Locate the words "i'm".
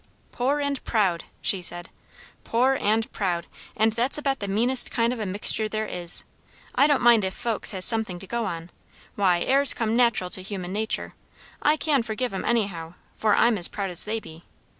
13.35-13.59